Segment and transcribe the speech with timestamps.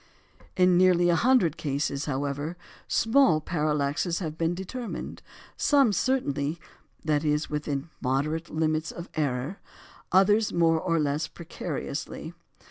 [0.57, 2.57] In nearly a hundred cases, however,
[2.87, 5.21] small parallaxes have been determined,
[5.57, 6.59] some certainly
[7.05, 9.59] (that is, within moderate limits of error),
[10.11, 12.33] others more or less precariously.